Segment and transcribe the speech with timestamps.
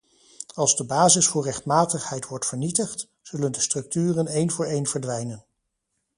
[0.53, 5.45] Als de basis voor rechtmatigheid wordt vernietigd, zullen de structuren een voor een verdwijnen.